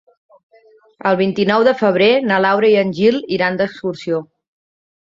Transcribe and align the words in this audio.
El 1.09 1.19
vint-i-nou 1.19 1.67
de 1.69 1.75
febrer 1.83 2.09
na 2.31 2.41
Laura 2.49 2.73
i 2.75 2.79
en 2.87 2.99
Gil 3.03 3.21
iran 3.39 3.63
d'excursió. 3.63 4.27